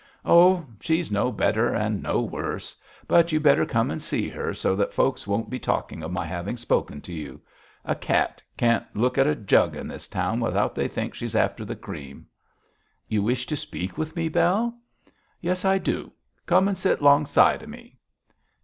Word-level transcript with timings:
'Oh, 0.25 0.65
she's 0.79 1.11
no 1.11 1.31
better 1.31 1.75
and 1.75 2.01
no 2.01 2.21
worse. 2.21 2.75
But 3.07 3.31
you'd 3.31 3.43
better 3.43 3.67
come 3.67 3.91
and 3.91 4.01
see 4.01 4.27
her, 4.29 4.51
so 4.51 4.75
that 4.75 4.95
folks 4.95 5.27
won't 5.27 5.47
be 5.51 5.59
talking 5.59 6.01
of 6.01 6.11
my 6.11 6.25
having 6.25 6.57
spoken 6.57 7.01
to 7.01 7.13
you. 7.13 7.39
A 7.85 7.93
cat 7.93 8.41
can't 8.57 8.83
look 8.95 9.19
at 9.19 9.27
a 9.27 9.35
jug 9.35 9.75
in 9.75 9.87
this 9.87 10.07
town 10.07 10.39
without 10.39 10.73
they 10.73 10.87
think 10.87 11.13
she's 11.13 11.35
after 11.35 11.63
the 11.63 11.75
cream.' 11.75 12.25
'You 13.09 13.21
wish 13.21 13.45
to 13.45 13.55
speak 13.55 13.95
with 13.95 14.15
me, 14.15 14.27
Bell?' 14.27 14.73
'Yes, 15.39 15.65
I 15.65 15.77
do; 15.77 16.11
come 16.47 16.67
and 16.67 16.75
sit 16.75 16.99
'longside 17.03 17.61
of 17.61 17.69
me.' 17.69 17.99